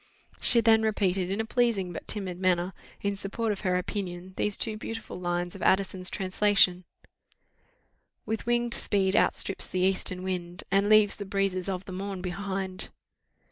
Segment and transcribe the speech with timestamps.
[0.39, 4.57] She then repeated, in a pleasing but timid manner, in support of her opinion, these
[4.57, 6.85] two beautiful lines of Addison's translation:
[8.25, 12.89] "With winged speed outstrips the eastern wind, And leaves the breezes of the morn behind."